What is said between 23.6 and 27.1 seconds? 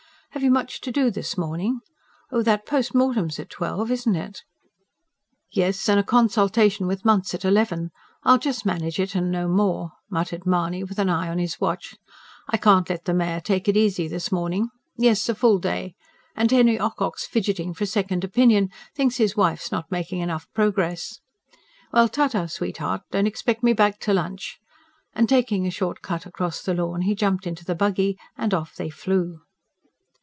me back to lunch." And taking a short cut across the lawn,